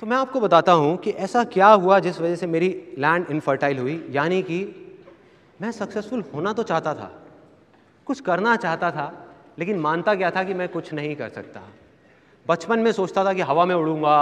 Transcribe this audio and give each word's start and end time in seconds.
तो 0.00 0.06
मैं 0.06 0.16
आपको 0.16 0.40
बताता 0.40 0.72
हूँ 0.72 0.96
कि 0.96 1.10
ऐसा 1.10 1.42
क्या 1.44 1.66
हुआ 1.68 1.98
जिस 1.98 2.20
वजह 2.20 2.36
से 2.36 2.46
मेरी 2.46 2.68
लैंड 2.98 3.26
इनफर्टाइल 3.30 3.78
हुई। 3.78 4.04
यानी 4.10 4.40
कि 4.42 4.58
मैं 5.60 5.70
सक्सेसफुल 5.72 6.22
होना 6.34 6.52
तो 6.52 6.62
चाहता 6.62 6.94
था, 6.94 7.10
कुछ 8.06 8.20
करना 8.20 8.54
चाहता 8.56 8.90
था, 8.90 9.12
लेकिन 9.58 9.78
मानता 9.78 10.14
क्या 10.14 10.30
था 10.30 10.44
कि 10.44 10.54
मैं 10.54 10.68
कुछ 10.68 10.92
नहीं 10.94 11.14
कर 11.16 11.28
सकता। 11.28 11.62
बचपन 12.46 12.78
में 12.78 12.90
सोचता 12.92 13.24
था 13.24 13.32
कि 13.32 13.40
हवा 13.42 13.64
में 13.64 13.74
उड़ूँगा, 13.74 14.16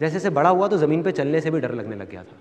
जैसे 0.00 0.12
जैसे 0.12 0.30
बड़ा 0.30 0.50
हुआ 0.50 0.68
तो 0.68 0.78
ज़मीन 0.78 1.02
पे 1.02 1.12
चलने 1.12 1.40
से 1.40 1.50
भी 1.50 1.60
डर 1.60 1.74
लगने 1.74 1.96
लग 1.96 2.10
गया 2.10 2.22
था। 2.22 2.36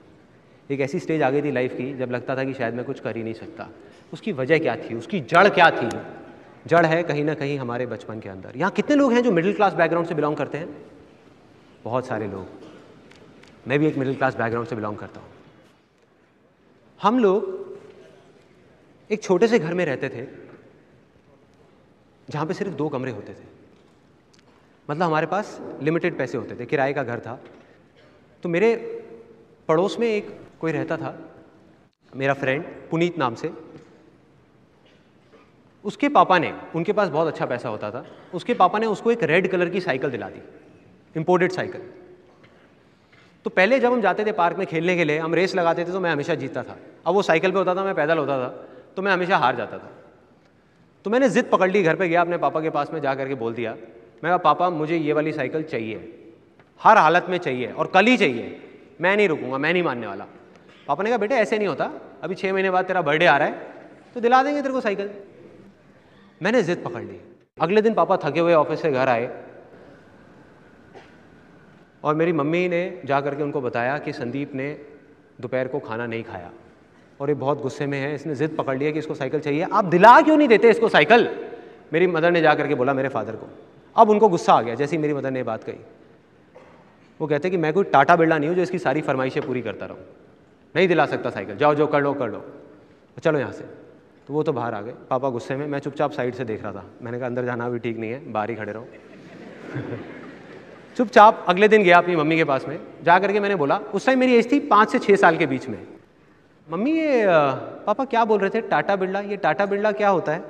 एक 0.70 0.82
ऐसी 0.82 1.00
स्टेज 1.00 1.22
आ 1.22 1.30
गई 1.30 1.42
थी 1.42 1.52
लाइफ 1.52 1.74
की, 1.78 1.94
जब 1.94 2.12
लगता 2.12 2.36
था 2.36 2.44
कि 2.44 2.54
शायद 2.54 2.74
मैं 2.74 2.86
कुछ 2.86 3.00
कर 3.00 3.18
ही 3.18 3.24
नहीं 3.24 3.34
सकता। 3.34 3.68
उसकी 4.14 4.32
वजह 4.32 4.60
क्या 4.60 4.76
थी? 4.78 4.96
उसकी 4.96 5.20
जड़ 5.22 5.48
क्या 5.50 5.70
थी? 5.72 5.90
जड़ 6.68 6.86
है 6.86 7.02
कहीं 7.04 7.24
ना 7.24 7.34
कहीं 7.34 7.58
हमारे 7.60 7.86
बचपन 7.88 8.20
के 8.20 8.30
अंदर। 8.30 8.58
यहाँ 8.58 8.72
कितने 8.72 8.96
लोग 8.96 9.14
हैं 9.14 9.24
जो 9.24 9.32
मिडिल 9.32 9.54
क्लास 9.54 9.74
बैकग्राउंड 9.74 10.08
से 10.08 10.16
बिलोंग 10.16 10.38
करते 10.38 10.58
हैं? 10.58 10.91
बहुत 11.84 12.08
सारे 12.08 12.28
लोग। 12.28 12.48
मैं 13.68 13.80
भी 13.80 13.88
एक 13.88 13.98
मिडिल 13.98 14.16
क्लास 14.16 14.36
बैकग्राउंड 14.36 14.70
से 14.70 14.76
बिलोंग 14.76 14.98
करता 14.98 15.22
हूँ। 15.22 15.30
हम 17.00 17.20
लोग 17.20 17.60
एक 19.10 19.24
छोटे 19.24 19.48
से 19.48 19.60
घर 19.60 19.74
में 19.74 19.86
रहते 19.86 20.10
थे, 20.10 20.26
जहाँ 22.28 22.46
पे 22.46 22.54
सिर्फ़ 22.54 22.74
दो 22.74 22.90
कमरे 22.90 23.12
होते 23.12 23.34
थे। 23.34 23.50
मतलब 24.90 25.04
हमारे 25.04 25.28
पास 25.28 25.60
लिमिटेड 25.82 26.18
पैसे 26.18 26.38
होते 26.38 26.56
थे, 26.56 26.66
किराए 26.66 26.94
का 26.94 27.04
घर 27.04 27.20
था। 27.20 27.40
तो 28.44 28.50
मेरे 28.50 28.76
पड़ोस 29.68 30.00
में 30.00 30.08
एक 30.08 30.30
कोई 30.60 30.72
रहता 30.72 30.98
था, 30.98 31.18
मेरा 32.14 32.34
फ्रेंड 32.34 32.64
पुनीत 32.92 33.18
नाम 33.18 33.36
से। 33.36 33.52
उसके 35.84 36.10
पापा 36.10 36.38
ने, 36.40 36.54
उनके 36.76 36.94
पास 36.94 37.10
बहुत 37.10 37.28
अच्छा 37.28 37.46
पैसा 37.46 37.70
होता 37.70 37.92
था। 37.92 38.06
उसके 38.34 38.54
पापा 38.54 38.80
ने 38.80 38.86
उसको 38.86 39.12
एक 39.12 39.24
रेड 39.24 39.52
कलर 39.52 39.70
की 39.70 39.82
साइकिल 39.82 40.12
दिला 40.12 40.30
दी। 40.30 40.42
इंपोर्टेड 41.16 41.52
साइकिल 41.52 41.82
तो 43.46 43.50
पहले 43.50 43.80
जब 43.80 43.92
हम 43.92 44.02
जाते 44.02 44.26
थे 44.26 44.32
पार्क 44.34 44.58
में 44.58 44.66
खेलने 44.68 44.96
के 44.96 45.04
लिए, 45.04 45.18
हम 45.20 45.34
रेस 45.34 45.56
लगाते 45.56 45.86
थे 45.86 45.92
तो 45.92 46.00
मैं 46.00 46.12
हमेशा 46.12 46.36
जीतता 46.36 46.64
था। 46.64 46.78
अब 47.06 47.14
वो 47.14 47.22
साइकिल 47.24 47.52
पे 47.52 47.58
होता 47.58 47.76
था, 47.76 47.84
मैं 47.84 47.96
पैदल 47.96 48.18
होता 48.18 48.38
था 48.40 48.48
तो 48.96 49.02
मैं 49.02 49.12
हमेशा 49.12 49.38
हार 49.38 49.56
जाता 49.56 49.78
था। 49.78 49.90
तो 51.06 51.10
मैंने 51.10 51.30
ज़िद 51.30 51.50
पकड़ 51.52 51.70
ली, 51.72 51.82
घर 51.84 51.96
पे 51.96 52.08
गया, 52.10 52.22
अपने 52.22 52.38
पापा 52.38 52.62
के 52.62 52.70
पास 52.70 52.92
में 52.94 53.00
जा 53.02 53.14
करके 53.16 53.36
बोल 53.36 53.54
दिया, 53.54 53.72
मैं 53.72 54.24
कहा, 54.24 54.38
पापा, 54.40 54.70
मुझे 54.72 54.98
ये 54.98 55.14
वाली 55.14 55.32
साइकिल 55.34 55.64
चाहिए। 55.64 56.18
हर 56.82 56.98
हालत 56.98 57.26
में 57.30 57.38
चाहिए, 57.40 57.72
और 57.72 57.88
कल 57.88 58.06
ही 58.06 58.18
चाहिए। 58.18 58.60
मैं 59.02 59.16
नहीं 59.18 59.28
रुकूँगा, 59.28 59.58
मैं 59.58 59.72
नहीं 59.74 59.84
मानने 59.84 60.08
वाला। 60.08 60.26
पापा 60.88 61.04
ने 61.04 61.10
कहा, 61.10 61.18
बेटा, 61.18 61.36
ऐसे 61.38 61.58
नहीं 61.58 61.68
होता। 61.68 61.92
अभी 62.24 62.36
छः 62.36 62.54
महीने 62.54 62.70
बाद 62.72 62.86
तेरा 62.86 63.02
बर्थडे 63.02 63.26
आ 63.26 63.38
रहा 63.38 63.48
है 63.48 63.70
तो 64.14 64.20
दिला 64.20 64.42
देंगे 64.44 64.62
तेरे 64.62 64.74
को 64.74 64.82
साइकिल 64.82 65.10
मैंने 66.42 66.62
जिद 66.64 66.84
पकड़ 66.86 67.04
ली। 67.04 67.20
अगले 67.58 67.82
दिन 67.82 67.94
पापा 67.94 68.18
थके 68.24 68.40
हुए 68.40 68.54
ऑफ़िस 68.56 68.82
से 68.82 68.92
घर 68.92 69.10
आए 69.10 69.26
और 72.04 72.16
मेरी 72.16 72.32
मम्मी 72.32 72.68
ने 72.68 73.02
जा 73.06 73.22
करके 73.22 73.44
उनको 73.44 73.62
बताया 73.62 73.98
कि 73.98 74.14
संदीप 74.14 74.56
ने 74.56 74.78
दोपहर 75.42 75.68
को 75.68 75.80
खाना 75.80 76.06
नहीं 76.06 76.24
खाया। 76.24 76.52
और 77.20 77.30
ये 77.30 77.36
बहुत 77.36 77.62
गुस्से 77.62 77.86
में 77.86 78.00
है, 78.00 78.16
इसने 78.16 78.36
ज़िद 78.36 78.56
पकड़ 78.58 78.78
लिया 78.78 78.92
कि 78.92 79.00
इसको 79.00 79.16
साइकिल 79.16 79.40
चाहिए। 79.40 79.68
आप 79.74 79.86
दिला 79.86 80.22
क्यों 80.22 80.38
नहीं 80.38 80.48
देते 80.48 80.70
इसको 80.70 80.90
साइकिल? 80.90 81.30
मेरी 81.94 82.08
मदर 82.08 82.32
ने 82.32 82.42
जा 82.42 82.56
करके 82.56 82.76
बोला 82.76 82.94
मेरे 82.94 83.10
फादर 83.10 83.32
को। 83.32 83.48
अब 83.96 84.10
उनको 84.10 84.30
गुस्सा 84.30 84.54
आ 84.54 84.62
गया, 84.62 84.76
जैसे 84.76 84.96
ही 84.96 85.02
मेरी 85.02 85.14
मदर 85.14 85.32
ने 85.32 85.44
बात 85.44 85.64
कही। 85.64 85.78
वो 87.20 87.28
कहते 87.28 87.50
कि 87.50 87.58
मैं 87.58 87.74
कोई 87.74 87.84
टाटा 87.84 88.16
बिरला 88.16 88.38
नहीं 88.38 88.50
हूँ 88.50 88.56
जो 88.56 88.64
इसकी 88.64 88.80
सारी 88.80 89.02
फरमाइशें 89.02 89.44
पूरी 89.44 89.62
करता 89.62 89.86
रहूँ। 89.86 90.00
नहीं 90.76 90.88
दिला 90.88 91.06
सकता 91.06 91.30
साइकिल। 91.30 91.58
जाओ, 91.58 91.76
जो 91.76 91.88
कर 91.88 92.02
लो 92.02 92.14
कर 92.14 92.30
लो। 92.30 92.46
चलो 93.24 93.40
यहाँ 93.40 93.52
से। 93.52 93.64
तो 94.28 94.34
वो 94.34 94.44
तो 94.44 94.54
बाहर 94.54 94.74
आ 94.74 94.82
गए। 94.82 94.94
पापा 95.10 95.30
गुस्से 95.30 95.56
में, 95.56 95.68
मैं 95.68 95.80
चुपचाप 95.80 96.12
साइड 96.12 96.34
से 96.34 96.46
देख 96.46 96.64
रहा 96.64 96.72
था। 96.72 96.86
मैंने 97.02 97.18
कहा, 97.18 97.28
अंदर 97.28 97.46
जाना 97.46 97.70
भी 97.70 97.80
ठीक 97.80 97.98
नहीं 97.98 98.12
है, 98.12 98.32
बाहर 98.32 98.50
ही 98.50 98.56
खड़े 98.56 98.72
रहो। 98.72 98.88
चुपचाप 100.98 101.46
अगले 101.48 101.68
दिन 101.68 101.84
गया 101.84 101.98
अपनी 101.98 102.16
मम्मी 102.16 102.36
के 102.36 102.44
पास 102.44 102.68
में। 102.68 102.80
जा 103.04 103.20
करके 103.20 103.40
मैंने 103.40 103.56
बोला, 103.56 103.78
उस 103.78 104.06
टाइम 104.06 104.20
मेरी 104.20 104.36
एज 104.36 104.52
थी 104.52 104.60
पाँच 104.60 104.92
से 104.92 105.00
छः 105.00 105.16
साल 105.16 105.38
के 105.38 105.46
बीच 105.46 105.68
में। 105.70 105.80
मम्मी, 106.72 106.92
ये 106.92 107.26
पापा 107.86 108.06
क्या 108.06 108.26
बोल 108.26 108.40
रहे 108.40 108.50
थे? 108.50 108.62
टाटा 108.62 108.96
बिरला? 108.96 109.20
ये 109.20 109.38
टाटा 109.38 109.66
बिरला 109.66 109.92
क्या 109.92 110.10
होता 110.10 110.32
है? 110.32 110.44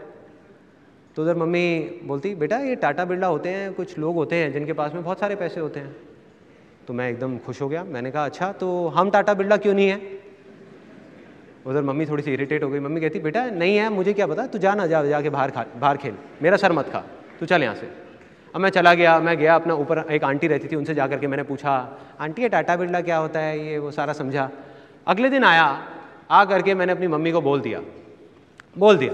तो 1.16 1.24
उधर 1.24 1.36
मम्मी 1.36 2.00
बोलती, 2.04 2.36
बेटा, 2.36 2.58
ये 2.58 2.76
टाटा 2.76 3.06
बिरला 3.06 3.28
होते 3.28 3.50
हैं, 3.50 3.74
कुछ 3.74 3.98
लोग 3.98 4.16
होते 4.16 4.36
हैं 4.36 4.52
जिनके 4.54 4.74
पास 4.74 4.94
में 4.94 5.04
बहुत 5.04 5.20
सारे 5.20 5.36
पैसे 5.36 5.60
होते 5.60 5.80
हैं। 5.80 5.96
तो 6.88 6.94
मैं 6.94 7.10
एकदम 7.10 7.38
खुश 7.38 7.62
हो 7.62 7.70
गया। 7.70 7.84
मैंने 7.84 8.12
कहा 8.12 8.26
अच्छा 8.26 8.52
तो 8.52 8.88
हम 8.88 9.10
टाटा 9.10 9.34
बिरला 9.34 9.58
क्यों 9.58 9.74
नहीं 9.74 9.90
है? 9.90 10.02
उधर 11.66 11.82
मम्मी 11.82 12.06
थोड़ी 12.06 12.24
सी 12.24 12.34
इरिटेट 12.34 12.64
हो 12.64 12.70
गई। 12.70 12.80
मम्मी 12.80 13.02
कहती, 13.02 13.20
बेटा, 13.20 13.46
नहीं 13.46 13.78
है, 13.78 13.90
मुझे 13.90 14.14
क्या 14.14 14.28
पता? 14.28 14.48
तू 14.48 14.58
जा 14.58 14.74
ना, 14.76 14.88
जा, 14.88 15.04
जाके 15.04 15.30
बाहर 15.30 15.52
खा, 15.52 15.66
बाहर 15.78 15.98
खेल। 15.98 16.16
मेरा 16.42 16.58
सर 16.58 16.72
मत 16.72 16.90
खा। 16.90 17.04
तू 17.40 17.46
चल 17.46 17.64
यहाँ 17.64 17.76
से। 17.76 18.11
अब 18.56 18.62
मैं 18.62 18.70
चला 18.70 18.94
गया, 18.94 19.20
मैं 19.20 19.38
गया 19.38 19.56
अपना 19.56 19.74
ऊपर, 19.74 20.06
एक 20.12 20.24
आंटी 20.24 20.48
रहती 20.48 20.68
थी, 20.68 20.76
उनसे 20.76 20.94
जा 20.94 21.08
करके 21.08 21.28
मैंने 21.28 21.44
पूछा, 21.44 21.98
आंटी, 22.20 22.42
ये 22.42 22.50
टाटा 22.50 22.76
बिरला 22.76 23.02
क्या 23.02 23.18
होता 23.18 23.40
है? 23.40 23.68
ये 23.68 23.78
वो 23.78 23.92
सारा 23.92 24.14
समझा? 24.14 24.50
अगले 25.08 25.30
दिन 25.30 25.44
आया, 25.44 25.84
आ 26.32 26.46
करके 26.46 26.76
मैंने 26.76 26.92
अपनी 26.92 27.08
मम्मी 27.08 27.32
को 27.32 27.42
बोल 27.42 27.62
दिया। 27.62 27.80
बोल 28.78 28.98
दिया 28.98 29.14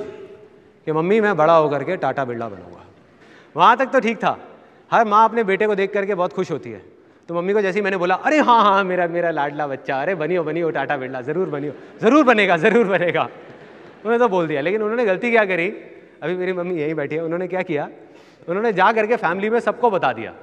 कि, 0.87 0.91
मम्मी, 0.91 1.21
मैं 1.21 1.37
बड़ा 1.37 1.53
होकर 1.53 1.83
के 1.83 1.97
टाटा 1.97 2.25
बिरला 2.25 2.49
बनूँगा। 2.49 2.85
वहाँ 3.55 3.77
तक 3.77 3.85
तो 3.85 3.99
ठीक 3.99 4.17
था। 4.17 4.37
हर 4.91 5.05
माँ 5.05 5.23
अपने 5.25 5.43
बेटे 5.43 5.67
को 5.67 5.75
देख 5.75 5.93
करके 5.93 6.15
बहुत 6.15 6.33
खुश 6.33 6.51
होती 6.51 6.71
है। 6.71 6.81
तो 7.29 7.35
मम्मी 7.35 7.53
को 7.53 7.61
जैसे 7.61 7.79
ही 7.79 7.83
मैंने 7.83 7.97
बोला, 7.97 8.15
अरे 8.15 8.39
हाँ 8.39 8.63
हाँ 8.63 8.83
मेरा 8.83 9.07
मेरा 9.07 9.31
लाडला 9.31 9.67
बच्चा, 9.67 10.01
अरे 10.01 10.15
बनियो 10.15 10.43
बनियो 10.43 10.69
टाटा 10.69 10.97
बिरला, 10.97 11.21
ज़रूर 11.21 11.49
बनियो, 11.49 11.73
ज़रूर 12.01 12.23
बनेगा 12.23 12.57
ज़रूर 12.57 12.87
बनेगा। 12.87 13.23
उन्होंने 13.23 14.19
तो 14.19 14.27
बोल 14.27 14.47
दिया, 14.47 14.61
लेकिन 14.61 14.81
उन्होंने 14.81 15.05
गलती 15.05 15.31
क्या 15.31 15.45
करी? 15.45 15.67
अभी 16.23 16.35
मेरी 16.35 16.53
मम्मी 16.53 16.75
यहीं 16.75 16.93
बैठी 16.93 17.15
है, 17.15 17.23
उन्होंने 17.23 17.47
क्या 17.47 17.61
किया? 17.61 17.89
उन्होंने 18.47 18.73
जा 18.73 18.91
करके 18.91 19.15
फैमिली 19.15 19.49
में 19.49 19.59
सबको 19.59 19.89
बता 19.89 20.13
दिया। 20.13 20.33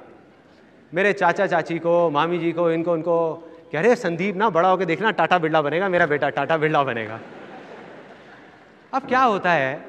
मेरे 0.93 1.13
चाचा 1.13 1.47
चाची 1.47 1.79
को, 1.79 2.09
मामी 2.09 2.37
जी 2.37 2.51
को, 2.51 2.71
इनको, 2.71 2.93
उनको, 2.93 3.33
कह 3.71 3.81
रहे, 3.81 3.95
संदीप 3.95 4.35
ना, 4.35 4.49
बड़ा 4.49 4.69
होकर 4.69 4.85
देखना, 4.85 5.11
टाटा 5.11 5.37
बिरला 5.37 5.61
बनेगा, 5.61 5.89
मेरा 5.89 6.05
बेटा 6.05 6.29
टाटा 6.29 6.57
बिरला 6.57 6.83
बनेगा। 6.83 7.19
अब 8.93 9.07
क्या 9.07 9.21
होता 9.21 9.51
है, 9.51 9.85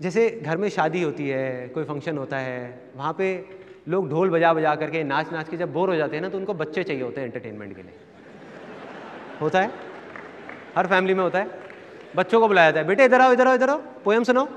जैसे 0.00 0.40
घर 0.44 0.56
में 0.56 0.68
शादी 0.68 1.02
होती 1.02 1.28
है, 1.28 1.68
कोई 1.68 1.84
फ़ंक्शन 1.84 2.18
होता 2.18 2.36
है, 2.36 2.80
वहाँ 2.96 3.12
पे 3.12 3.48
लोग 3.88 4.10
ढोल 4.10 4.30
बजा 4.30 4.52
बजा 4.54 4.74
करके 4.74 5.04
नाच 5.04 5.32
नाच 5.32 5.48
के 5.48 5.56
जब 5.56 5.72
बोर 5.72 5.88
हो 5.88 5.96
जाते 5.96 6.16
हैं 6.16 6.22
ना 6.22 6.28
तो 6.28 6.38
उनको 6.38 6.54
बच्चे 6.54 6.82
चाहिए 6.82 7.02
होते 7.02 7.20
हैं 7.20 7.28
एंटरटेनमेंट 7.28 7.76
के 7.76 7.82
लिए। 7.82 7.94
होता 9.40 9.60
है? 9.60 9.70
हर 10.76 10.86
फैमिली 10.86 11.14
में 11.14 11.22
होता 11.22 11.38
है। 11.38 11.50
बच्चों 12.16 12.40
को 12.40 12.48
बुलाया 12.48 12.70
जाता 12.70 12.80
है, 12.80 12.86
बेटे, 12.86 13.04
इधर 13.04 13.20
आओ 13.20 13.32
इधर 13.32 13.48
आओ 13.48 13.54
इधर 13.54 13.70
आओ 13.70 13.82
पोएम 14.04 14.24
सुनाओ। 14.24 14.48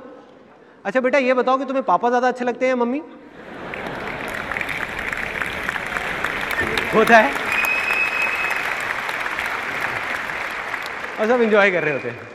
अच्छा 0.87 0.99
बेटा, 1.01 1.17
ये 1.17 1.33
बताओ 1.33 1.57
कि 1.57 1.65
तुम्हें 1.65 1.83
पापा 1.85 2.09
ज़्यादा 2.09 2.27
अच्छे 2.27 2.45
लगते 2.45 2.67
हैं 2.67 2.73
मम्मी? 2.73 3.01
होता 6.93 7.17
है। 7.17 7.31
और 11.19 11.27
सब 11.27 11.41
इंजॉय 11.41 11.71
कर 11.71 11.83
रहे 11.83 11.93
होते 11.93 12.09
हैं। 12.09 12.27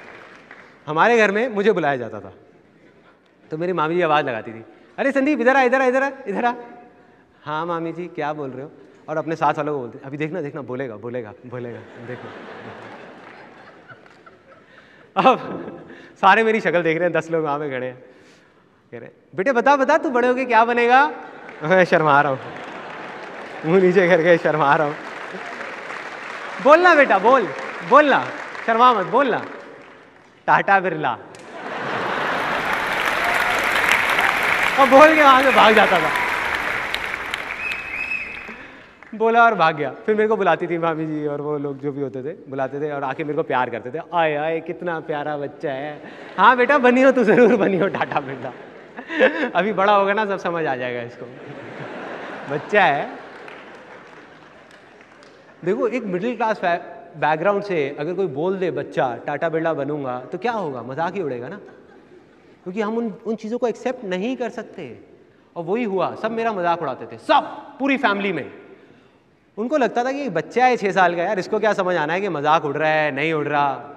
हमारे 0.87 1.17
घर 1.19 1.31
में 1.31 1.49
मुझे 1.49 1.73
बुलाया 1.73 1.97
जाता 1.97 2.21
था। 2.21 2.33
तो 3.51 3.59
मेरी 3.59 3.73
मामी 3.73 3.95
जी 3.95 4.01
आवाज़ 4.03 4.27
लगाती 4.27 4.53
थी। 4.53 4.65
अरे 4.99 5.13
संदीप, 5.13 5.41
इधर 5.41 5.57
आ 5.57 5.63
इधर 5.63 5.83
आ 5.83 5.85
इधर 5.87 6.03
आ 6.03 6.11
इधर 6.29 6.45
आ। 6.45 6.53
हाँ 7.43 7.65
मामी 7.67 7.93
जी, 7.93 8.07
क्या 8.07 8.33
बोल 8.33 8.51
रहे 8.51 8.63
हो? 8.63 8.71
और 9.09 9.17
अपने 9.17 9.37
साथ 9.37 9.55
वालों 9.55 9.73
को 9.75 9.79
बोलते, 9.81 9.99
अभी 10.05 10.17
देखना 10.17 10.41
देखना, 10.41 10.63
बोलेगा 10.63 10.97
बोलेगा 10.99 11.33
बोलेगा, 11.47 11.81
देखो। 12.07 12.29
अब 15.17 15.39
सारे 16.21 16.45
मेरी 16.45 16.61
शक्ल 16.61 16.83
देख 16.83 16.99
रहे 16.99 17.09
हैं, 17.09 17.13
दस 17.13 17.31
लोग 17.31 17.45
वहाँ 17.45 17.59
पे 17.59 17.71
खड़े 17.71 17.87
हैं। 17.87 18.05
कह 18.93 18.99
रहे 18.99 19.09
बेटे, 19.35 19.53
बता 19.53 19.75
बता, 19.77 19.97
तू 19.99 20.11
बड़े 20.11 20.29
होके 20.29 20.45
क्या 20.45 20.65
बनेगा? 20.65 21.01
मैं 21.63 21.85
शर्मा 21.85 22.21
रहा 22.21 22.33
हूँ। 22.33 22.39
मुँह 23.67 23.81
नीचे 23.83 24.07
करके 24.09 24.37
शर्मा 24.39 24.75
रहा 24.77 24.87
हूँ। 24.87 24.95
बोलना 26.65 26.95
बेटा, 26.95 27.19
बोल, 27.19 27.47
बोलना, 27.91 28.19
शर्मा 28.67 28.93
मत, 28.93 29.07
बोलना। 29.07 29.39
टाटा 30.49 30.79
बिरला। 30.81 31.13
और 34.81 34.89
बोल 34.89 35.15
के 35.15 35.23
वहाँ 35.23 35.43
से 35.43 35.51
भाग 35.51 35.75
जाता 35.75 35.99
था। 35.99 36.11
बोला 39.15 39.45
और 39.45 39.55
भाग 39.55 39.77
गया। 39.77 39.91
फिर 40.07 40.15
मेरे 40.15 40.29
को 40.29 40.37
बुलाती 40.37 40.67
थी 40.67 40.79
भाभी 40.79 41.07
जी 41.07 41.27
और 41.27 41.41
वो 41.41 41.57
लोग 41.59 41.81
जो 41.81 41.93
भी 41.93 42.03
होते 42.03 42.23
थे, 42.23 42.33
बुलाते 42.51 42.81
थे 42.81 42.91
और 42.91 43.05
आके 43.05 43.25
मेरे 43.25 43.37
को 43.37 43.43
प्यार 43.43 43.71
करते 43.71 43.91
थे। 43.91 44.03
आए 44.15 44.35
आए, 44.35 44.61
कितना 44.61 44.99
प्यारा 45.01 45.37
बच्चा 45.37 45.73
है। 45.73 46.03
हाँ 46.39 46.57
बेटा, 46.57 46.79
बनी 46.79 47.03
हो 47.03 47.13
तो 47.13 47.25
ज़रूर 47.25 47.57
बनी 47.57 47.79
हो, 47.79 47.89
टाटा 47.89 48.21
बेटा 48.21 48.53
अभी 49.55 49.73
बड़ा 49.73 49.95
होगा 49.95 50.13
ना, 50.13 50.27
सब 50.27 50.39
समझ 50.39 50.67
आ 50.67 50.77
जाएगा 50.77 51.03
इसको। 51.03 51.27
बच्चा 52.51 52.85
है। 52.85 53.09
देखो, 55.65 55.89
एक 55.89 56.05
मिडिल 56.05 56.37
क्लास 56.37 56.61
बैकग्राउंड 57.17 57.63
से 57.63 57.97
अगर 57.99 58.15
कोई 58.15 58.27
बोल 58.27 58.57
दे, 58.59 58.71
बच्चा, 58.71 59.15
टाटा 59.17 59.49
बिरला 59.49 59.75
बनूँगा 59.75 60.19
तो 60.33 60.39
क्या 60.39 60.53
होगा? 60.53 60.83
मज़ाक 60.83 61.15
ही 61.15 61.23
उड़ेगा 61.23 61.49
ना। 61.49 61.57
क्योंकि 62.65 62.81
हम 62.81 62.97
उन 62.99 63.13
उन 63.27 63.37
चीज़ों 63.37 63.59
को 63.59 63.69
एक्सेप्ट 63.69 64.05
नहीं 64.05 64.37
कर 64.37 64.51
सकते। 64.51 65.05
और 65.57 65.65
वही 65.65 65.85
हुआ, 65.85 66.15
सब 66.15 66.31
मेरा 66.31 66.53
मज़ाक 66.53 66.83
उड़ाते 66.83 67.07
थे, 67.07 67.19
सब, 67.19 67.43
पूरी 67.79 67.97
फैमिली 67.97 68.33
में। 68.33 68.53
उनको 69.59 69.77
लगता 69.77 70.05
था 70.05 70.13
कि 70.13 70.29
बच्चा 70.29 70.65
है 70.65 70.77
छः 70.77 70.93
साल 70.93 71.15
का, 71.17 71.23
यार, 71.23 71.39
इसको 71.39 71.59
क्या 71.59 71.73
समझ 71.73 71.97
आना 71.97 72.13
है 72.13 72.21
कि 72.21 72.29
मज़ाक 72.29 72.65
उड़ 72.65 72.77
रहा 72.77 72.91
है, 72.91 73.11
नहीं 73.11 73.33
उड़ 73.33 73.49
रहा? 73.49 73.95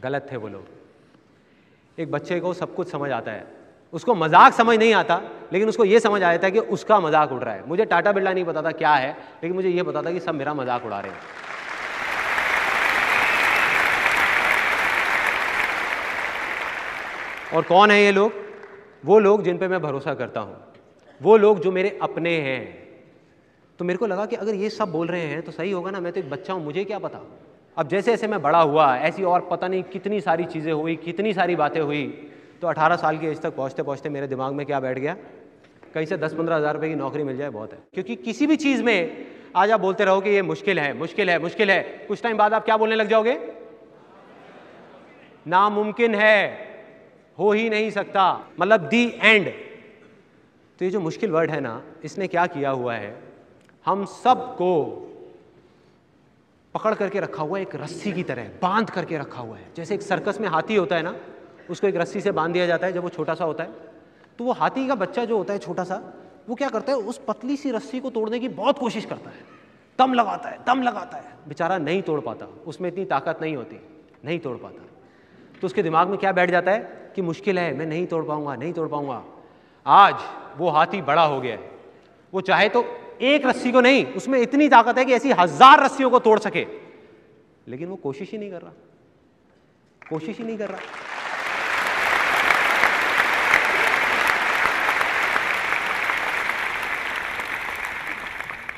गलत 0.00 0.28
थे 0.32 0.36
वो 0.36 0.48
लोग। 0.48 2.00
एक 2.00 2.10
बच्चे 2.10 2.40
को 2.40 2.54
सब 2.54 2.74
कुछ 2.74 2.90
समझ 2.90 3.10
आता 3.10 3.30
है। 3.30 3.57
उसको 3.92 4.14
मज़ाक 4.14 4.52
समझ 4.52 4.76
नहीं 4.78 4.92
आता, 4.94 5.20
लेकिन 5.52 5.68
उसको 5.68 5.84
ये 5.84 6.00
समझ 6.00 6.22
आया 6.22 6.38
था 6.38 6.48
कि 6.48 6.58
उसका 6.58 6.98
मज़ाक 7.00 7.32
उड़ 7.32 7.42
रहा 7.42 7.54
है। 7.54 7.66
मुझे 7.68 7.84
टाटा 7.84 8.12
बिरला 8.12 8.32
नहीं 8.32 8.44
पता 8.44 8.62
था 8.62 8.70
क्या 8.72 8.94
है, 8.94 9.10
लेकिन 9.10 9.52
मुझे 9.52 9.68
ये 9.68 9.82
पता 9.82 10.02
था 10.02 10.12
कि 10.12 10.20
सब 10.20 10.34
मेरा 10.34 10.54
मज़ाक 10.54 10.86
उड़ा 10.86 11.00
रहे 11.00 11.12
हैं। 11.12 11.18
और 17.54 17.62
कौन 17.62 17.90
है 17.90 18.02
ये 18.02 18.12
लोग? 18.12 18.32
वो 19.04 19.18
लोग 19.18 19.42
जिन 19.42 19.58
पे 19.58 19.68
मैं 19.68 19.80
भरोसा 19.82 20.14
करता 20.14 20.40
हूँ। 20.40 20.56
वो 21.20 21.36
लोग 21.36 21.60
जो 21.60 21.72
मेरे 21.72 21.98
अपने 22.02 22.36
हैं। 22.40 22.88
तो 23.78 23.84
मेरे 23.84 23.98
को 23.98 24.06
लगा 24.06 24.26
कि 24.26 24.36
अगर 24.36 24.54
ये 24.54 24.70
सब 24.70 24.92
बोल 24.92 25.06
रहे 25.06 25.20
हैं 25.22 25.42
तो 25.42 25.52
सही 25.52 25.70
होगा 25.70 25.90
ना, 25.90 26.00
मैं 26.00 26.12
तो 26.12 26.20
एक 26.20 26.30
बच्चा 26.30 26.52
हूँ, 26.52 26.64
मुझे 26.64 26.84
क्या 26.84 26.98
पता? 26.98 27.20
अब 27.76 27.88
जैसे 27.88 28.10
जैसे 28.10 28.28
मैं 28.28 28.40
बड़ा 28.42 28.60
हुआ, 28.60 28.96
ऐसी 28.96 29.22
और 29.22 29.48
पता 29.50 29.68
नहीं 29.68 29.82
कितनी 29.82 30.20
सारी 30.20 30.44
चीज़ें 30.44 30.72
हुई, 30.72 30.96
कितनी 30.96 31.32
सारी 31.34 31.56
बातें 31.56 31.80
हुई 31.80 32.27
तो 32.62 32.68
18 32.68 32.96
साल 32.96 33.18
की 33.18 33.26
एज 33.26 33.40
तक 33.40 33.54
पहुँचते 33.56 33.82
पहुँचते 33.82 34.08
मेरे 34.08 34.26
दिमाग 34.26 34.52
में 34.52 34.64
क्या 34.66 34.80
बैठ 34.80 34.98
गया? 34.98 35.16
कहीं 35.94 36.06
से 36.06 36.16
दस 36.16 36.34
पंद्रह 36.34 36.56
हज़ार 36.56 36.74
रुपये 36.74 36.88
की 36.88 36.94
नौकरी 36.94 37.24
मिल 37.24 37.36
जाए, 37.36 37.50
बहुत 37.50 37.72
है। 37.72 37.78
क्योंकि 37.94 38.16
किसी 38.16 38.46
भी 38.46 38.56
चीज़ 38.56 38.82
में 38.82 39.26
आज 39.56 39.70
आप 39.70 39.80
बोलते 39.80 40.04
रहो 40.04 40.20
कि 40.20 40.30
ये 40.30 40.42
मुश्किल 40.42 40.78
है 40.78 40.92
मुश्किल 40.94 41.30
है 41.30 41.38
मुश्किल 41.38 41.70
है। 41.70 41.82
कुछ 42.08 42.22
टाइम 42.22 42.36
बाद 42.36 42.54
आप 42.54 42.64
क्या 42.64 42.76
बोलने 42.76 42.96
लग 42.96 43.08
जाओगे? 43.08 43.38
नामुमकिन 45.46 46.14
है, 46.14 46.66
हो 47.38 47.52
ही 47.52 47.70
नहीं 47.70 47.90
सकता। 47.90 48.50
मतलब 48.60 48.88
दी 48.88 49.04
एंड 49.22 49.48
तो 50.78 50.84
ये 50.84 50.90
जो 50.90 51.00
मुश्किल 51.00 51.30
वर्ड 51.30 51.50
है 51.50 51.60
ना, 51.60 51.82
इसने 52.04 52.26
क्या 52.28 52.46
किया 52.46 52.70
हुआ 52.70 52.94
है? 52.94 53.14
हम 53.86 54.04
सबको 54.04 54.74
पकड़ 56.74 56.94
करके 56.94 57.20
रखा 57.20 57.42
हुआ 57.42 57.58
है, 57.58 57.62
एक 57.64 57.74
रस्सी 57.76 58.12
की 58.12 58.22
तरह, 58.22 58.50
बाँध 58.62 58.90
करके 58.90 59.18
रखा 59.18 59.40
हुआ 59.40 59.56
है। 59.56 59.66
जैसे 59.76 59.94
एक 59.94 60.02
सर्कस 60.02 60.40
में 60.40 60.48
हाथी 60.48 60.76
होता 60.76 60.96
है 60.96 61.02
ना 61.02 61.14
उसको 61.70 61.86
एक 61.86 61.96
रस्सी 61.96 62.20
से 62.20 62.30
बाँध 62.30 62.52
दिया 62.52 62.66
जाता 62.66 62.86
है, 62.86 62.92
जब 62.92 63.02
वो 63.02 63.08
छोटा 63.08 63.34
सा 63.34 63.44
होता 63.44 63.64
है। 63.64 63.70
तो 64.38 64.44
वो 64.44 64.52
हाथी 64.52 64.86
का 64.88 64.94
बच्चा 64.94 65.24
जो 65.24 65.36
होता 65.38 65.52
है 65.52 65.58
छोटा 65.58 65.84
सा, 65.84 66.00
वो 66.48 66.54
क्या 66.54 66.68
करता 66.68 66.92
है, 66.92 66.98
उस 66.98 67.20
पतली 67.28 67.56
सी 67.56 67.70
रस्सी 67.70 68.00
को 68.00 68.10
तोड़ने 68.10 68.38
की 68.38 68.48
बहुत 68.48 68.78
कोशिश 68.78 69.04
करता 69.04 69.30
है। 69.30 69.46
दम 69.98 70.14
लगाता 70.14 70.48
है, 70.48 70.58
दम 70.66 70.82
लगाता 70.82 71.16
है। 71.16 71.32
बेचारा 71.48 71.78
नहीं 71.78 72.02
तोड़ 72.02 72.20
पाता, 72.20 72.46
उसमें 72.66 72.88
इतनी 72.88 73.04
ताकत 73.04 73.38
नहीं 73.42 73.56
होती, 73.56 73.80
नहीं 74.24 74.38
तोड़ 74.38 74.56
पाता। 74.56 74.84
तो 75.60 75.66
उसके 75.66 75.82
दिमाग 75.82 76.08
में 76.08 76.18
क्या 76.18 76.32
बैठ 76.32 76.50
जाता 76.50 76.70
है 76.70 77.12
कि 77.14 77.22
मुश्किल 77.22 77.58
है, 77.58 77.74
मैं 77.74 77.86
नहीं 77.86 78.06
तोड़ 78.06 78.24
पाऊँगा, 78.24 78.54
नहीं 78.54 78.72
तोड़ 78.72 78.88
पाऊँगा। 78.88 79.22
आज 79.86 80.14
वो 80.58 80.68
हाथी 80.68 81.02
बड़ा 81.02 81.22
हो 81.22 81.40
गया 81.40 81.54
है। 81.54 81.70
वो 82.32 82.40
चाहे 82.40 82.68
तो 82.68 82.84
एक 83.20 83.46
रस्सी 83.46 83.72
को 83.72 83.80
नहीं, 83.80 84.04
उसमें 84.06 84.40
इतनी 84.40 84.68
ताकत 84.68 84.98
है 84.98 85.04
कि 85.04 85.12
ऐसी 85.12 85.32
हज़ार 85.32 85.84
रस्सियों 85.84 86.10
को 86.10 86.18
तोड़ 86.18 86.38
सके। 86.38 86.66
लेकिन 87.68 87.88
वो 87.88 87.96
कोशिश 87.96 88.30
ही 88.32 88.38
नहीं 88.38 88.50
कर 88.50 88.62
रहा। 88.62 88.72
कोशिश 90.10 90.38
ही 90.38 90.44
नहीं 90.44 90.58
कर 90.58 90.68
रहा। 90.68 91.07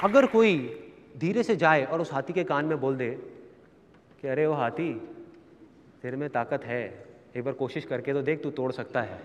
अगर 0.03 0.27
कोई 0.27 0.57
धीरे 1.19 1.43
से 1.43 1.57
जाए 1.57 1.85
और 1.85 2.01
उस 2.01 2.13
हाथी 2.13 2.33
के 2.33 2.45
कान 2.45 2.65
में 2.65 2.81
बोल 2.81 2.97
दे 2.97 3.09
कि 4.23 4.29
अरे 4.29 4.47
वो 4.47 4.55
हाथी, 4.55 4.93
तेरे 6.03 6.17
में 6.17 6.29
ताकत 6.31 6.65
है, 6.65 6.83
एक 7.37 7.45
बार 7.45 7.55
कोशिश 7.55 7.85
करके 7.85 8.13
तो 8.13 8.23
देख 8.23 8.43
तू 8.43 8.51
तोड़ 8.51 8.73
सकता 8.73 9.03
है। 9.03 9.19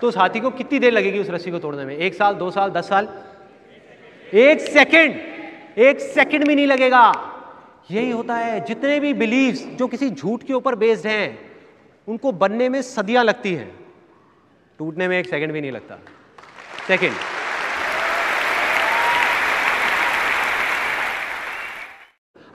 तो 0.00 0.08
उस 0.08 0.16
हाथी 0.16 0.40
को 0.40 0.50
कितनी 0.50 0.78
देर 0.78 0.92
लगेगी 0.92 1.18
उस 1.18 1.30
रस्सी 1.30 1.50
को 1.50 1.58
तोड़ने 1.58 1.84
में? 1.84 1.96
एक 1.96 2.14
साल, 2.14 2.34
दो 2.34 2.50
साल, 2.50 2.70
दस 2.70 2.88
साल? 2.88 3.08
एक 4.32 4.60
सेकंड 4.60 5.78
एक 5.78 6.00
सेकंड 6.00 6.46
भी 6.48 6.54
नहीं 6.54 6.66
लगेगा। 6.66 7.12
यही 7.90 8.10
होता 8.10 8.36
है, 8.36 8.60
जितने 8.64 9.00
भी 9.00 9.14
बिलीव्स 9.14 9.64
जो 9.66 9.86
किसी 9.86 10.10
झूठ 10.10 10.42
के 10.42 10.52
ऊपर 10.52 10.74
बेस्ड 10.74 11.06
हैं 11.06 11.53
उनको 12.08 12.32
बनने 12.32 12.68
में 12.68 12.82
सदियाँ 12.82 13.24
लगती 13.24 13.54
हैं। 13.54 13.74
टूटने 14.78 15.08
में 15.08 15.18
एक 15.18 15.26
सेकंड 15.26 15.52
भी 15.52 15.60
नहीं 15.60 15.72
लगता। 15.72 15.98
सेकंड। 16.86 17.12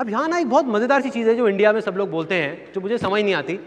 अब 0.02 0.10
यहाँ 0.10 0.28
ना 0.28 0.38
एक 0.38 0.50
बहुत 0.50 0.66
मज़ेदार 0.66 1.02
सी 1.02 1.10
चीज़ 1.10 1.30
है 1.30 1.36
जो 1.36 1.48
इंडिया 1.48 1.74
में 1.74 1.82
सब 1.82 1.98
लोग 1.98 2.10
बोलते 2.10 2.36
हैं, 2.36 2.74
जो 2.74 2.82
मुझे 2.82 2.98
समझ 2.98 3.22
नहीं 3.24 3.34
आती, 3.34 3.60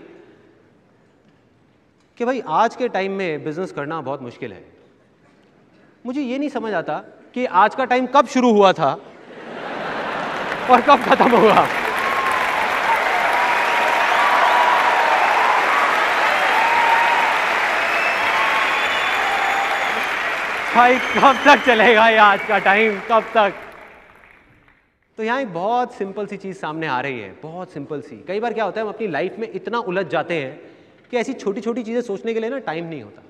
कि 2.18 2.24
भाई 2.24 2.42
आज 2.48 2.76
के 2.76 2.88
टाइम 2.88 3.12
में 3.12 3.44
बिज़नेस 3.44 3.72
करना 3.72 4.00
बहुत 4.00 4.22
मुश्किल 4.22 4.52
है। 4.52 4.64
मुझे 6.06 6.22
ये 6.22 6.38
नहीं 6.38 6.48
समझ 6.48 6.72
आता 6.72 6.98
कि 7.34 7.46
आज 7.46 7.74
का 7.74 7.84
टाइम 7.84 8.06
कब 8.06 8.26
शुरू 8.26 8.52
हुआ 8.52 8.72
था 8.72 8.92
और 10.70 10.80
कब 10.80 11.04
खत्म 11.04 11.36
हुआ। 11.36 11.66
भाई, 20.74 20.98
कब 20.98 21.38
तक 21.46 21.64
चलेगा 21.66 22.08
ये 22.08 22.16
आज 22.16 22.44
का 22.48 22.58
टाइम 22.58 22.98
कब 23.08 23.24
तक? 23.34 23.54
तो 25.18 25.22
यहाँ 25.22 25.40
एक 25.40 25.52
बहुत 25.54 25.94
सिंपल 25.94 26.26
सी 26.26 26.36
चीज़ 26.36 26.56
सामने 26.58 26.86
आ 26.86 27.00
रही 27.00 27.18
है, 27.20 27.28
बहुत 27.42 27.72
सिंपल 27.72 28.00
सी। 28.00 28.16
कई 28.28 28.40
बार 28.40 28.52
क्या 28.52 28.64
होता 28.64 28.80
है, 28.80 28.86
हम 28.86 28.92
अपनी 28.92 29.06
लाइफ 29.06 29.34
में 29.38 29.48
इतना 29.50 29.78
उलझ 29.78 30.06
जाते 30.06 30.34
हैं 30.34 30.60
कि 31.10 31.16
ऐसी 31.16 31.32
छोटी 31.32 31.60
छोटी 31.60 31.82
चीज़ें 31.82 32.00
सोचने 32.00 32.34
के 32.34 32.40
लिए 32.40 32.50
ना 32.50 32.58
टाइम 32.60 32.84
नहीं 32.84 33.02
होता। 33.02 33.22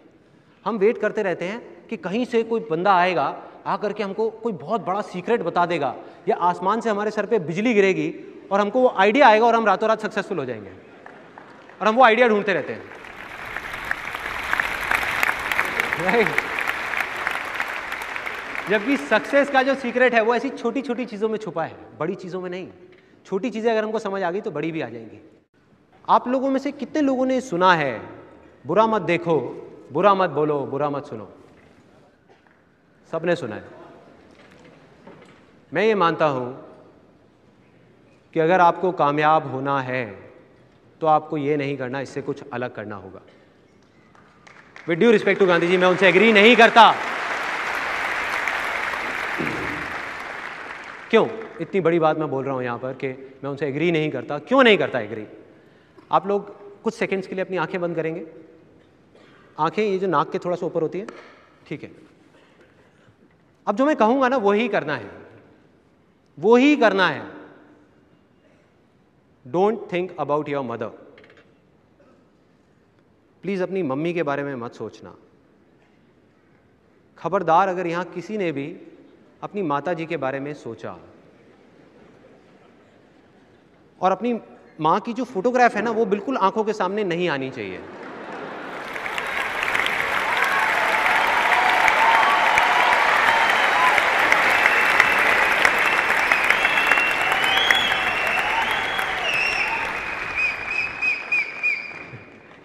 हम 0.64 0.78
वेट 0.78 0.98
करते 0.98 1.22
रहते 1.22 1.44
हैं 1.44 1.60
कि 1.90 1.96
कहीं 1.96 2.24
से 2.24 2.42
कोई 2.42 2.60
बंदा 2.70 2.94
आएगा 2.96 3.26
आ 3.66 3.76
करके 3.76 4.02
हमको 4.02 4.28
कोई 4.30 4.52
बहुत 4.52 4.84
बड़ा 4.86 5.00
सीक्रेट 5.00 5.42
बता 5.42 5.66
देगा, 5.66 5.94
या 6.28 6.36
आसमान 6.42 6.80
से 6.80 6.90
हमारे 6.90 7.10
सर 7.10 7.26
पे 7.26 7.38
बिजली 7.40 7.74
गिरेगी 7.74 8.12
और 8.52 8.60
हमको 8.60 8.80
वो 8.80 8.94
आइडिया 8.98 9.28
आएगा 9.28 9.46
और 9.46 9.54
हम 9.54 9.66
रातों 9.66 9.88
रात 9.88 10.00
सक्सेसफुल 10.00 10.38
हो 10.38 10.44
जाएँगे। 10.44 10.70
और 11.80 11.88
हम 11.88 11.94
वो 11.94 12.04
आइडिया 12.04 12.28
ढूंढते 12.28 12.52
रहते 12.52 12.72
हैं। 12.72 12.82
Right? 16.02 16.51
जबकि 18.72 18.96
सक्सेस 18.98 19.50
का 19.50 19.62
जो 19.62 19.74
सीक्रेट 19.74 20.14
है, 20.14 20.20
वो 20.22 20.34
ऐसी 20.34 20.48
छोटी 20.50 20.82
छोटी 20.82 21.04
चीज़ों 21.06 21.28
में 21.28 21.36
छुपा 21.38 21.64
है, 21.64 21.74
बड़ी 21.98 22.14
चीज़ों 22.14 22.40
में 22.40 22.48
नहीं। 22.50 22.68
छोटी 23.26 23.50
चीज़ें 23.50 23.70
अगर 23.72 23.84
हमको 23.84 23.98
समझ 23.98 24.22
आ 24.22 24.30
गई 24.30 24.40
तो 24.40 24.50
बड़ी 24.50 24.70
भी 24.72 24.80
आ 24.80 24.88
जाएँगी। 24.88 25.20
आप 26.08 26.28
लोगों 26.28 26.50
में 26.50 26.58
से 26.60 26.72
कितने 26.72 27.00
लोगों 27.02 27.26
ने 27.26 27.40
सुना 27.42 27.74
है, 27.74 28.00
बुरा 28.64 28.86
मत 28.86 29.02
देखो, 29.02 29.38
बुरा 29.92 30.14
मत 30.14 30.30
बोलो, 30.30 30.58
बुरा 30.66 30.90
मत 30.90 31.06
सुनो। 31.06 31.28
सबने 33.08 33.36
सुना 33.36 33.56
है। 33.56 33.64
मैं 35.72 35.84
ये 35.84 35.94
मानता 35.96 36.26
हूँ 36.26 36.48
कि 38.34 38.40
अगर 38.40 38.60
आपको 38.60 38.92
कामयाब 38.94 39.52
होना 39.52 39.80
है 39.82 40.04
तो 41.00 41.06
आपको 41.08 41.36
ये 41.36 41.56
नहीं 41.56 41.76
करना, 41.76 42.00
इससे 42.00 42.22
कुछ 42.22 42.42
अलग 42.52 42.74
करना 42.74 42.96
होगा। 42.96 43.20
With 44.88 44.98
due 44.98 45.10
respect 45.10 45.40
to 45.40 45.46
Gandhi 45.46 45.66
ji, 45.66 45.76
मैं 45.76 45.88
उनसे 45.88 46.08
एग्री 46.08 46.32
नहीं 46.32 46.56
करता। 46.56 46.92
क्यों? 51.12 51.26
इतनी 51.60 51.80
बड़ी 51.80 51.98
बात 51.98 52.18
मैं 52.18 52.28
बोल 52.30 52.44
रहा 52.44 52.54
हूँ 52.54 52.62
यहाँ 52.64 52.78
पर 52.78 52.92
कि 52.92 53.08
मैं 53.44 53.48
उनसे 53.50 53.66
एग्री 53.68 53.90
नहीं 53.92 54.10
करता। 54.10 54.38
क्यों 54.38 54.62
नहीं 54.62 54.76
करता 54.78 55.00
एग्री 55.00 55.26
आप 56.10 56.26
लोग 56.26 56.82
कुछ 56.82 56.94
सेकंड्स 56.94 57.26
के 57.26 57.34
लिए 57.34 57.44
अपनी 57.44 57.56
आँखें 57.56 57.80
बंद 57.80 57.96
करेंगे। 57.96 58.26
आँखें, 59.58 59.82
ये 59.84 59.98
जो 59.98 60.06
नाक 60.06 60.30
के 60.32 60.38
थोड़ा 60.38 60.56
सा 60.56 60.66
ऊपर 60.66 60.82
होती 60.82 60.98
है, 60.98 61.06
ठीक 61.66 61.82
है। 61.82 61.90
अब 63.66 63.76
जो 63.76 63.86
मैं 63.86 63.96
कहूँगा 63.96 64.28
ना, 64.28 64.36
वही 64.36 64.68
करना 64.68 64.96
है। 64.96 65.10
वो 66.38 66.56
ही 66.56 66.76
करना 66.76 67.08
है। 67.08 67.26
Don't 69.46 69.92
think 69.92 70.16
about 70.20 70.48
your 70.48 70.64
mother 70.64 70.88
please 73.44 73.62
अपनी 73.62 73.82
मम्मी 73.82 74.14
के 74.14 74.22
बारे 74.22 74.42
में 74.42 74.54
मत 74.54 74.74
सोचना। 74.74 75.14
खबरदार 77.18 77.68
अगर 77.68 77.86
यहाँ 77.86 78.04
किसी 78.04 78.38
ने 78.38 78.50
भी 78.52 78.66
अपनी 79.42 79.62
माता 79.62 79.92
जी 79.92 80.06
के 80.06 80.16
बारे 80.16 80.40
में 80.40 80.54
सोचा। 80.54 80.96
और 84.00 84.12
अपनी 84.12 84.40
माँ 84.80 85.00
की 85.00 85.12
जो 85.12 85.24
फोटोग्राफ 85.24 85.74
है 85.74 85.82
ना, 85.82 85.90
वो 85.90 86.04
बिल्कुल 86.06 86.36
आँखों 86.36 86.64
के 86.64 86.72
सामने 86.72 87.04
नहीं 87.04 87.28
आनी 87.28 87.50
चाहिए। 87.50 87.80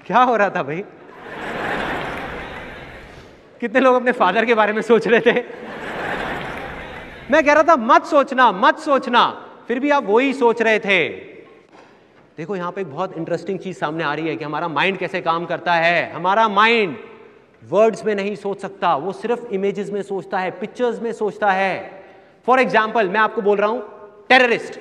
क्या 0.06 0.20
हो 0.20 0.36
रहा 0.36 0.50
था 0.50 0.64
भाई? 0.64 0.84
कितने 3.60 3.80
लोग 3.80 3.96
अपने 3.96 4.12
फादर 4.12 4.46
के 4.46 4.54
बारे 4.56 4.74
में 4.74 4.82
सोच 4.82 5.08
रहे 5.08 5.20
थे? 5.20 5.67
मैं 7.32 7.44
कह 7.46 7.54
रहा 7.54 7.64
था, 7.64 7.76
मत 7.76 8.06
सोचना 8.06 8.52
मत 8.52 8.78
सोचना। 8.80 9.28
फिर 9.68 9.80
भी 9.80 9.90
आप 9.90 10.04
वही 10.06 10.34
सोच 10.34 10.62
रहे 10.62 10.80
थे। 10.80 11.08
देखो, 12.38 12.56
यहाँ 12.56 12.72
पे 12.72 12.82
एक 12.82 12.92
बहुत 12.92 13.18
इंटरेस्टिंग 13.18 13.60
चीज़ 13.60 13.78
सामने 13.78 14.04
आ 14.04 14.14
रही 14.14 14.28
है 14.28 14.36
कि 14.36 14.46
हमारा 14.46 14.68
माइंड 14.68 14.98
कैसे 14.98 15.22
काम 15.22 15.46
करता 15.46 15.74
है। 15.74 16.12
हमारा 16.12 16.48
माइंड 16.50 16.96
वर्ड्स 17.64 18.06
में 18.06 18.14
नहीं 18.16 18.36
सोच 18.36 18.62
सकता, 18.62 18.96
वो 18.96 19.12
सिर्फ़ 19.14 19.46
इमेजेस 19.54 19.90
में 19.90 20.02
सोचता 20.02 20.40
है 20.40 20.52
पिक्चर्स 20.52 21.02
में 21.02 21.12
सोचता 21.14 21.52
है। 21.52 22.04
फॉर 22.48 22.60
एग्ज़ाम्पल 22.60 23.10
मैं 23.10 23.20
आपको 23.20 23.42
बोल 23.42 23.58
रहा 23.58 23.70
हूँ 23.70 23.82
टेररिस्ट 24.30 24.80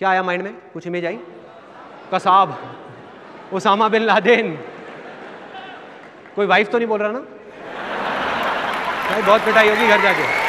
क्या 0.00 0.08
आया 0.10 0.22
माइंड 0.22 0.42
में? 0.42 0.52
कुछ 0.72 0.86
इमेज 0.86 1.06
आई? 1.06 1.18
Kasab, 2.12 2.56
Osama 3.52 3.88
bin 3.88 4.02
Laden. 4.02 4.56
कोई 6.36 6.46
वाइफ 6.46 6.70
तो 6.70 6.78
नहीं 6.78 6.88
बोल 6.88 7.00
रहा 7.00 7.12
ना? 7.12 7.20
भाई, 9.10 9.22
बहुत 9.22 9.40
पिटाई 9.40 9.68
होगी 9.68 9.86
घर 9.88 10.00
जाके। 10.02 10.41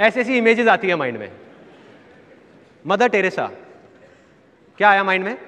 ऐसी 0.00 0.20
ऐसी 0.20 0.38
इमेजेस 0.38 0.68
आती 0.68 0.88
है 0.88 0.96
माइंड 0.96 1.18
में। 1.18 1.32
मदर 2.86 3.08
टेरेसा 3.08 3.50
क्या 4.78 4.90
आया 4.90 5.04
माइंड 5.04 5.24
में? 5.24 5.38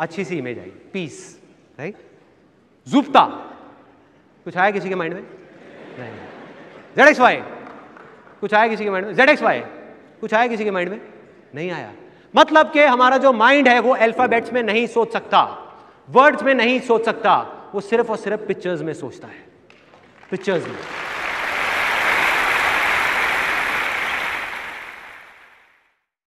अच्छी 0.00 0.24
सी 0.24 0.38
इमेज 0.38 0.58
आई। 0.58 0.72
पीस 0.92 1.42
राइट 1.78 1.94
जुप्ता 2.88 3.24
कुछ 4.44 4.56
आया 4.56 4.70
किसी 4.70 4.88
के 4.88 4.94
माइंड 4.94 5.14
में? 5.14 5.22
नहीं। 5.98 6.12
जेड 6.96 7.08
एक्स 7.08 7.20
वाई 7.20 7.36
कुछ 8.40 8.54
आया 8.54 8.68
किसी 8.68 8.84
के 8.84 8.90
माइंड 8.90 9.06
में? 9.06 9.14
जेड 9.14 9.28
एक्स 9.28 9.42
वाई 9.42 9.60
कुछ 10.20 10.34
आया 10.34 10.46
किसी 10.46 10.64
के 10.64 10.70
माइंड 10.70 10.90
में? 10.90 11.00
नहीं 11.54 11.70
आया। 11.70 11.92
मतलब 12.36 12.72
कि 12.72 12.80
हमारा 12.80 13.16
जो 13.16 13.32
माइंड 13.32 13.68
है, 13.68 13.78
वो 13.80 13.94
अल्फाबेट्स 13.94 14.52
में 14.52 14.62
नहीं 14.62 14.86
सोच 14.86 15.12
सकता। 15.12 15.40
वर्ड्स 16.10 16.42
में 16.42 16.54
नहीं 16.54 16.80
सोच 16.80 17.04
सकता। 17.04 17.36
वो 17.74 17.80
सिर्फ़ 17.80 18.10
और 18.10 18.16
सिर्फ़ 18.16 18.40
पिक्चर्स 18.40 18.80
में 18.80 18.92
सोचता 18.92 19.28
है। 19.28 19.46
पिक्चर्स 20.30 20.66
में। 20.68 20.76